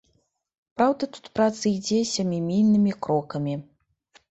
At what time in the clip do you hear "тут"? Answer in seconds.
1.17-1.25